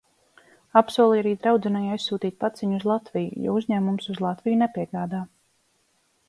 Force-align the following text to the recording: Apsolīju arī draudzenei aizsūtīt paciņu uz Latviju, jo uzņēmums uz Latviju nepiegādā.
Apsolīju 0.79 1.19
arī 1.23 1.33
draudzenei 1.43 1.83
aizsūtīt 1.95 2.37
paciņu 2.45 2.79
uz 2.79 2.87
Latviju, 2.93 3.43
jo 3.45 3.59
uzņēmums 3.61 4.09
uz 4.15 4.19
Latviju 4.27 4.59
nepiegādā. 4.65 5.23